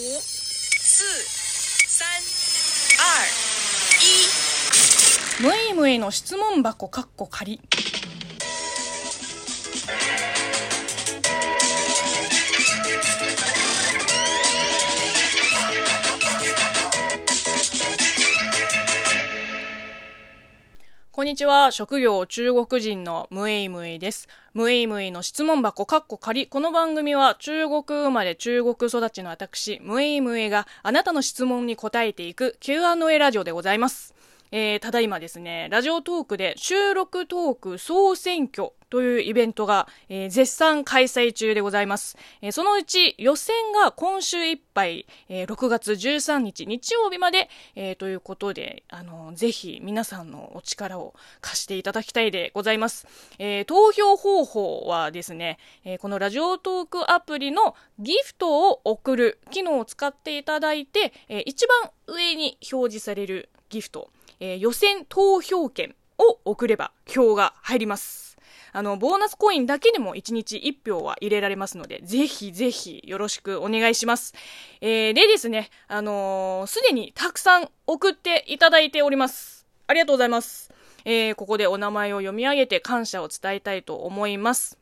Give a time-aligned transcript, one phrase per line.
[0.00, 1.02] 四、
[1.88, 2.06] 三、
[2.98, 3.26] 二、
[5.40, 5.42] 一。
[5.42, 7.60] むいむいの質問箱かっこ仮。
[21.18, 21.72] こんにちは。
[21.72, 24.28] 職業中国人のムエイムエイです。
[24.54, 26.46] ムエイムエイの質問箱、カッコ仮。
[26.46, 34.14] この番組は中国生まれ中国育ちの私、ムエイムエイがあなたの質問に答えていく Q&A ラジオでございます。
[34.50, 42.16] えー、ただいまですね、ラジオトークで収録トーク総選挙というイベントが、えー絶賛開催中でございます。
[42.40, 53.06] えーそのうち予選が今週いっぱい、えー6月13日日曜日まで、えーということで、あのぜひ皆さんのお力を貸していただきたいでございます。
[53.38, 64.10] えー投票方法はですね、えーこのラジオトークアプリのギフトを送る機能を使っていただいて、えー一番上に表示されるギフト、
[64.40, 68.36] えー予選投票券を送れば票が入ります。
[68.72, 74.34] あの、ボーナスコインだけでも1日1票は入れられますので、ぜひぜひよろしくお願いします。
[74.80, 79.66] えー、でですね、あのーすでにたくさん送っていただいております。
[79.86, 80.70] ありがとうございます。
[81.04, 84.78] えー、ここでお名前を読み上げて感謝を伝えたいと思います。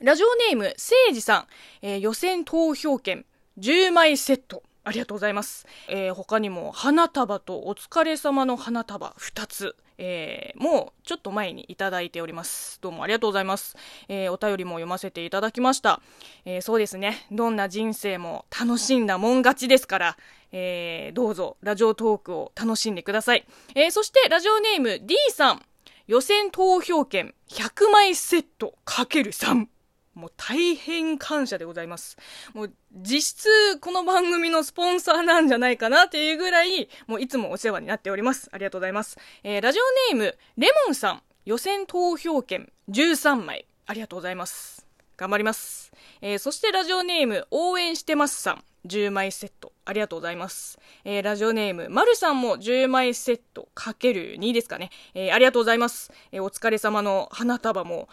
[0.00, 1.46] ラジオネーム、せいじさん、
[1.82, 3.24] えー予選投票券
[3.58, 4.62] 10枚セット。
[4.84, 5.66] ありがとうございます。
[5.88, 9.76] えー他にも花束とお疲れ様の花束2つ。
[9.96, 12.78] えーもうちょっと前にいただいております。
[12.82, 13.76] どうもありがとうございます。
[14.08, 16.00] えーお便りも読ませていただきました。
[16.44, 17.26] えーそうですね。
[17.30, 20.16] どんな人生も楽しんだもん勝ちですから、
[20.52, 23.46] えどうぞラジオトークを楽しんでください。
[23.74, 25.62] えそしてラジオネーム D さん。
[26.06, 29.66] 予選投票券100枚セットかける3。
[30.14, 32.16] もう大変感謝でございます。
[32.54, 38.48] もう実質この番組のスポンサーなんじゃないかなっていうぐらい、もういつもお世話になっております。
[38.52, 39.18] ありがとうございます。
[39.42, 43.66] えーラジオネーム、レモンさん、予選投票券13枚。
[43.86, 44.86] ありがとうございます。
[45.16, 45.92] 頑張ります。
[46.20, 48.64] えーそしてラジオネーム、応援してますさん。
[48.86, 49.72] 10枚セット。
[49.86, 50.78] ありがとうございます。
[51.04, 54.90] えーラジオネーム、まるさんも10枚セットかける2ですかね。
[55.14, 56.12] えーありがとうございます。
[56.32, 58.08] えーお疲れ様の花束も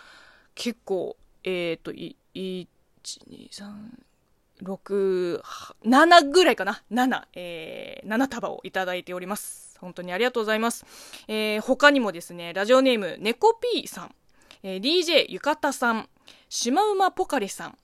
[0.55, 2.67] 結構、えっ、と、1、2、
[3.49, 3.65] 3、
[4.63, 5.41] 6、
[5.85, 9.77] 7ぐらいかな ?7、えー、7束をいただいております。
[9.79, 10.85] 本当にありがとうございます。
[11.27, 14.15] えー他にもですね、ラジオネーム、ネコピーさん、
[14.63, 16.07] えー DJ ゆかたさん、
[16.49, 17.77] シマウマポカレさん、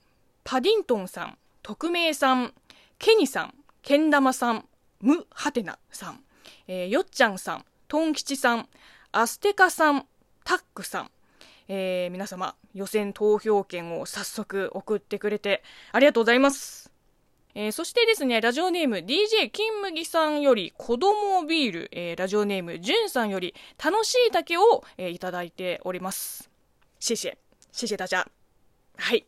[0.44, 2.54] パディントンさん、匿名さん、
[2.98, 4.64] ケニさん、けん玉さん、
[5.00, 6.20] ムハテナさん、
[6.68, 8.68] えーよっちゃんさん、トン吉さん、
[9.10, 10.06] アステカさん、
[10.44, 11.10] タックさん、
[11.68, 15.62] えー皆様予選投票券を早速送ってくれて
[15.92, 16.90] ありがとうございます。
[17.54, 26.50] えーそしてですね、ラジオネーム DJ 金麦さんより子供ビール、えーラジオネームじゅんさんより楽しい竹を、えーいただいております。
[27.00, 27.36] シェシェ、
[27.72, 28.26] シェシェダジャ。
[28.96, 29.24] はい。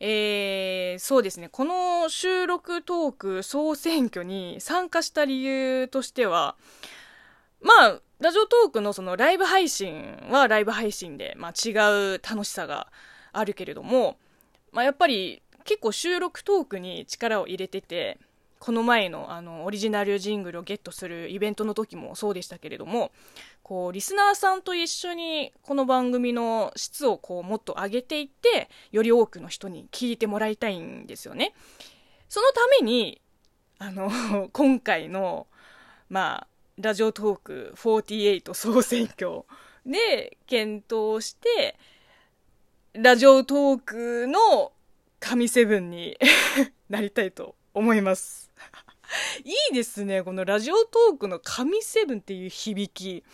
[0.00, 6.56] えーそうですね、この収録トーク総選挙に参加した理由としては、
[7.60, 11.70] まあ、ラジオトークのそのライブ配信はライブ配信で、まあ、違
[12.14, 12.88] う楽しさが
[13.32, 14.16] あるけれども、
[14.72, 18.18] まあ、やっぱり結構収録トークに力を入れてて、
[18.58, 23.12] この前のあのオリジナルジングルをゲットするイベントの時もそうでしたけれども、
[23.62, 31.54] こうリスナーさんと一緒にこの番組の質をこうもっと上げていって、より多くの人に聞いてもらいたいんですよね。
[32.28, 33.20] そのために、
[33.78, 34.10] あの、
[34.52, 35.46] 今回の、
[36.08, 36.46] まあ、
[36.80, 39.42] ラジオトーク48総選挙
[39.84, 41.76] で検討して、
[42.92, 44.70] ラジオトークの
[45.18, 46.16] 神セブンに
[46.88, 48.52] なりたいと思います。
[49.44, 50.22] いいですね。
[50.22, 53.24] このラジオトークの神セブンっていう響き。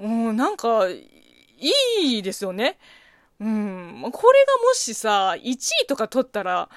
[0.00, 1.04] う、なんか、い
[2.18, 2.76] いですよね。
[3.38, 4.10] うん。
[4.12, 5.52] これがもしさ、1
[5.84, 6.68] 位とか取ったら、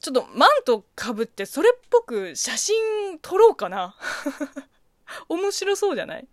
[0.00, 3.96] ちょっとマントかぶってそれっぽく写真撮ろうかな。
[5.28, 6.26] 面白そうじゃない？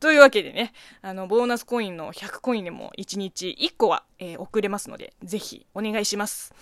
[0.00, 6.54] というわけでね、あの、ボーナスコインの100コインでも1日1個は、えー送れますので、ぜひお願いします。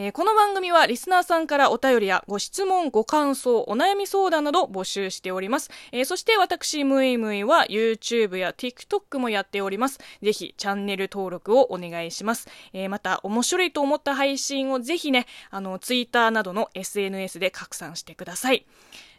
[0.00, 5.72] えーこの番組はリスナーさんからお便りやご質問、ご感想、お悩み相談など募集しております。
[5.90, 9.98] えーそして私、ムイムイは YouTube や TikTok もやっております。
[10.22, 12.46] ぜひチャンネル登録をお願いします。
[12.72, 18.66] えーまた、面白いと思った配信をぜひね、あの、Twitter などの SNS で拡散してください。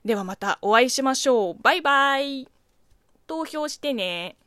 [0.05, 1.61] ではまたお会いしましょう。
[1.61, 2.47] バイバイ。
[3.27, 4.37] 投票してね。